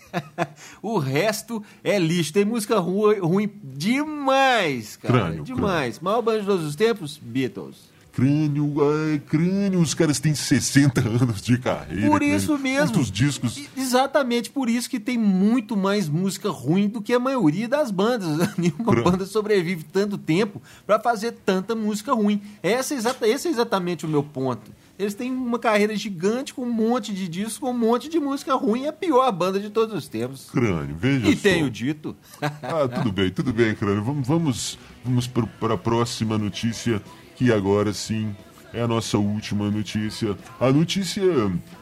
o 0.83 0.99
resto 0.99 1.63
é 1.85 1.97
lixo. 1.99 2.33
Tem 2.33 2.45
música 2.45 2.79
ruim, 2.81 3.19
ruim 3.21 3.49
demais, 3.63 4.97
cara. 4.97 5.15
Crânio, 5.15 5.45
demais. 5.45 6.01
Maior 6.01 6.23
banda 6.23 6.41
de 6.41 6.47
todos 6.47 6.65
os 6.67 6.75
tempos, 6.77 7.19
Beatles. 7.23 7.95
Crânio, 8.17 8.75
ai, 8.81 9.19
crânio, 9.29 9.79
os 9.79 9.93
caras 9.93 10.19
têm 10.19 10.35
60 10.35 11.01
anos 11.07 11.43
de 11.43 11.59
carreira. 11.59 12.09
Por 12.09 12.19
crânio. 12.19 12.35
isso 12.37 12.59
mesmo. 12.59 12.89
Quantos 12.95 13.11
discos. 13.11 13.61
Exatamente 13.77 14.49
por 14.49 14.71
isso 14.71 14.89
que 14.89 14.99
tem 14.99 15.19
muito 15.19 15.77
mais 15.77 16.09
música 16.09 16.49
ruim 16.49 16.89
do 16.89 17.03
que 17.03 17.13
a 17.13 17.19
maioria 17.19 17.69
das 17.69 17.91
bandas. 17.91 18.27
Nenhuma 18.57 18.85
Pra- 18.93 19.03
banda 19.03 19.27
sobrevive 19.27 19.85
tanto 19.85 20.17
tempo 20.17 20.63
para 20.87 20.99
fazer 20.99 21.33
tanta 21.45 21.75
música 21.75 22.15
ruim. 22.15 22.41
Essa 22.63 22.95
é 22.95 22.97
exata- 22.97 23.29
esse 23.29 23.49
é 23.49 23.51
exatamente 23.51 24.07
o 24.07 24.09
meu 24.09 24.23
ponto. 24.23 24.71
Eles 24.99 25.13
têm 25.13 25.31
uma 25.31 25.59
carreira 25.59 25.95
gigante 25.95 26.55
com 26.55 26.63
um 26.63 26.73
monte 26.73 27.13
de 27.13 27.29
discos, 27.29 27.59
com 27.59 27.71
um 27.71 27.77
monte 27.79 28.09
de 28.09 28.19
música 28.19 28.55
ruim. 28.55 28.85
É 28.85 28.89
a 28.89 28.93
pior 28.95 29.31
banda 29.31 29.61
de 29.61 29.69
todos 29.69 29.95
os 29.95 30.09
tempos. 30.09 30.49
Crânio, 30.51 30.97
veja 30.99 31.29
E 31.29 31.37
só. 31.37 31.43
tenho 31.43 31.69
dito. 31.71 32.17
Ah, 32.41 32.89
tudo 32.89 33.13
bem, 33.13 33.29
tudo 33.31 33.53
bem, 33.53 33.75
Crânio. 33.75 34.03
Vamos, 34.03 34.27
vamos, 34.27 34.79
vamos 35.05 35.27
para 35.27 35.75
a 35.75 35.77
próxima 35.77 36.39
notícia, 36.39 37.03
que 37.37 37.52
agora 37.52 37.93
sim 37.93 38.35
é 38.73 38.81
a 38.83 38.88
nossa 38.88 39.19
última 39.19 39.71
notícia. 39.71 40.37
A 40.59 40.73
notícia 40.73 41.23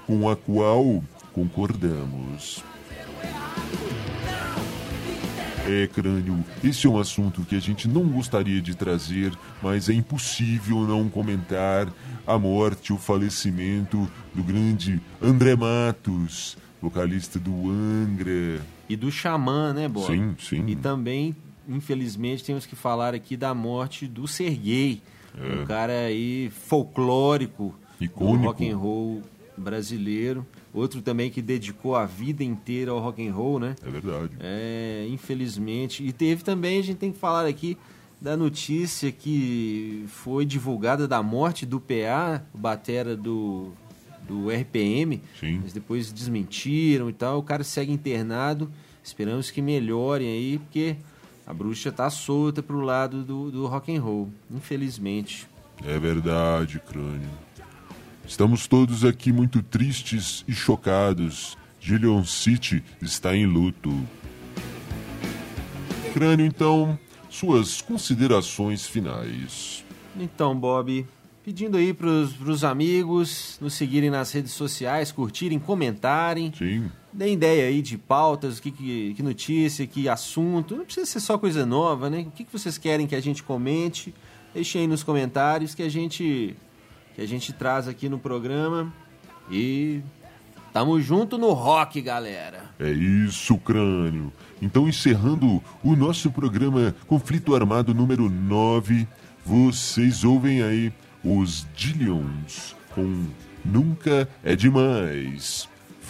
com 0.06 0.28
a 0.28 0.36
qual 0.36 1.02
concordamos. 1.32 2.62
É, 5.66 5.86
Crânio, 5.86 6.44
esse 6.62 6.86
é 6.86 6.90
um 6.90 6.98
assunto 6.98 7.42
que 7.42 7.56
a 7.56 7.60
gente 7.60 7.88
não 7.88 8.04
gostaria 8.06 8.60
de 8.60 8.74
trazer, 8.74 9.32
mas 9.62 9.88
é 9.88 9.94
impossível 9.94 10.80
não 10.80 11.08
comentar 11.08 11.90
a 12.26 12.38
morte, 12.38 12.92
o 12.92 12.98
falecimento 12.98 14.10
do 14.34 14.42
grande 14.42 15.00
André 15.22 15.56
Matos, 15.56 16.58
vocalista 16.82 17.38
do 17.38 17.70
Angra. 17.70 18.60
E 18.88 18.94
do 18.94 19.10
Xamã, 19.10 19.72
né, 19.72 19.88
Bob? 19.88 20.06
Sim, 20.06 20.36
sim. 20.38 20.66
E 20.66 20.76
também, 20.76 21.34
infelizmente, 21.66 22.44
temos 22.44 22.66
que 22.66 22.76
falar 22.76 23.14
aqui 23.14 23.34
da 23.34 23.54
morte 23.54 24.06
do 24.06 24.28
Serguei, 24.28 25.00
um 25.38 25.64
cara 25.66 25.92
aí 26.06 26.50
folclórico 26.50 27.74
Icônico. 28.00 28.38
do 28.38 28.44
rock 28.44 28.68
and 28.68 28.76
roll 28.76 29.22
brasileiro. 29.56 30.46
Outro 30.72 31.00
também 31.00 31.30
que 31.30 31.40
dedicou 31.40 31.94
a 31.94 32.04
vida 32.04 32.42
inteira 32.42 32.90
ao 32.90 32.98
rock 32.98 33.26
and 33.26 33.32
roll, 33.32 33.60
né? 33.60 33.76
É 33.84 33.90
verdade. 33.90 34.30
É, 34.40 35.06
infelizmente. 35.08 36.04
E 36.04 36.12
teve 36.12 36.42
também, 36.42 36.80
a 36.80 36.82
gente 36.82 36.96
tem 36.98 37.12
que 37.12 37.18
falar 37.18 37.46
aqui 37.46 37.78
da 38.20 38.36
notícia 38.36 39.12
que 39.12 40.04
foi 40.08 40.44
divulgada 40.44 41.06
da 41.06 41.22
morte 41.22 41.64
do 41.64 41.78
PA, 41.78 42.42
o 42.52 42.58
batera 42.58 43.16
do, 43.16 43.72
do 44.26 44.48
RPM. 44.50 45.22
Sim. 45.38 45.60
Mas 45.62 45.72
depois 45.72 46.12
desmentiram 46.12 47.08
e 47.08 47.12
tal. 47.12 47.38
O 47.38 47.42
cara 47.42 47.62
segue 47.62 47.92
internado. 47.92 48.70
Esperamos 49.02 49.50
que 49.50 49.62
melhorem 49.62 50.26
aí, 50.28 50.58
porque 50.58 50.96
a 51.46 51.52
bruxa 51.52 51.92
tá 51.92 52.08
solta 52.08 52.62
pro 52.62 52.80
lado 52.80 53.22
do, 53.22 53.50
do 53.50 53.66
rock 53.66 53.94
and 53.94 54.00
roll, 54.00 54.30
infelizmente. 54.50 55.46
É 55.84 55.98
verdade, 55.98 56.80
crânio. 56.80 57.30
Estamos 58.26 58.66
todos 58.66 59.04
aqui 59.04 59.32
muito 59.32 59.62
tristes 59.62 60.44
e 60.48 60.52
chocados. 60.52 61.58
Gillian 61.78 62.24
City 62.24 62.82
está 63.02 63.36
em 63.36 63.44
luto. 63.44 63.90
Crânio, 66.14 66.46
então, 66.46 66.98
suas 67.28 67.82
considerações 67.82 68.86
finais. 68.86 69.84
Então, 70.16 70.58
Bob, 70.58 71.06
pedindo 71.44 71.76
aí 71.76 71.92
pros, 71.92 72.32
pros 72.32 72.64
amigos 72.64 73.58
nos 73.60 73.74
seguirem 73.74 74.08
nas 74.08 74.32
redes 74.32 74.52
sociais, 74.52 75.12
curtirem, 75.12 75.58
comentarem. 75.58 76.52
Sim, 76.56 76.90
Dê 77.12 77.32
ideia 77.32 77.68
aí 77.68 77.80
de 77.80 77.96
pautas, 77.96 78.58
que, 78.58 78.72
que, 78.72 79.14
que 79.14 79.22
notícia, 79.22 79.86
que 79.86 80.08
assunto. 80.08 80.74
Não 80.74 80.84
precisa 80.84 81.06
ser 81.06 81.20
só 81.20 81.38
coisa 81.38 81.64
nova, 81.64 82.10
né? 82.10 82.24
O 82.26 82.30
que, 82.32 82.42
que 82.42 82.52
vocês 82.52 82.76
querem 82.76 83.06
que 83.06 83.14
a 83.14 83.20
gente 83.20 83.40
comente? 83.40 84.12
Deixem 84.52 84.80
aí 84.80 84.86
nos 84.88 85.04
comentários 85.04 85.76
que 85.76 85.82
a 85.82 85.88
gente 85.88 86.56
que 87.14 87.22
a 87.22 87.28
gente 87.28 87.52
traz 87.52 87.86
aqui 87.86 88.08
no 88.08 88.18
programa. 88.18 88.92
E 89.48 90.00
tamo 90.72 91.00
junto 91.00 91.38
no 91.38 91.52
rock, 91.52 92.00
galera. 92.00 92.64
é 92.80 92.90
isso, 92.90 93.56
crânio. 93.58 94.32
Então, 94.60 94.88
encerrando 94.88 95.62
o 95.84 95.94
nosso 95.94 96.32
programa 96.32 96.92
Conflito 97.06 97.54
Armado 97.54 97.94
número 97.94 98.28
9, 98.28 99.06
vocês 99.44 100.24
ouvem 100.24 100.62
aí 100.62 100.92
os 101.24 101.66
Dillions 101.74 102.76
com 102.94 103.24
Nunca 103.64 104.28
é 104.44 104.54
Demais. 104.54 105.68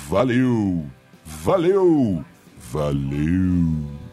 Valeu! 0.09 0.85
Valeu! 1.25 2.25
Valeu! 2.73 4.04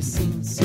Seems. 0.00 0.59